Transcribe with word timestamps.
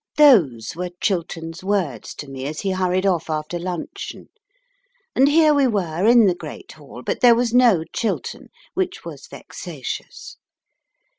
Those 0.17 0.75
were 0.75 0.89
Chiltern's 0.99 1.63
words 1.63 2.15
to 2.15 2.27
me 2.27 2.47
as 2.47 2.61
he 2.61 2.71
hurried 2.71 3.05
off 3.05 3.29
after 3.29 3.59
luncheon, 3.59 4.29
and 5.15 5.29
here 5.29 5.53
we 5.53 5.67
were 5.67 6.07
in 6.07 6.25
the 6.25 6.33
great 6.33 6.71
hall, 6.71 7.03
but 7.05 7.21
there 7.21 7.35
was 7.35 7.53
no 7.53 7.83
Chiltern, 7.93 8.47
which 8.73 9.05
was 9.05 9.27
vexatious. 9.27 10.37